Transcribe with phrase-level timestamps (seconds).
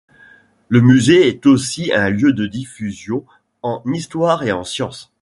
[0.67, 3.23] Le musée est aussi un lieu de diffusion
[3.61, 5.09] en histoire et en sciences.